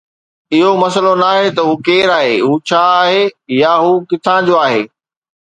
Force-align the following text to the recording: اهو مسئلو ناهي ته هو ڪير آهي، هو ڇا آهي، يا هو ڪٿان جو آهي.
اهو 0.55 0.69
مسئلو 0.83 1.11
ناهي 1.23 1.47
ته 1.57 1.61
هو 1.67 1.73
ڪير 1.87 2.07
آهي، 2.19 2.35
هو 2.47 2.51
ڇا 2.69 2.81
آهي، 3.03 3.21
يا 3.61 3.71
هو 3.83 3.93
ڪٿان 4.09 4.41
جو 4.51 4.57
آهي. 4.65 4.83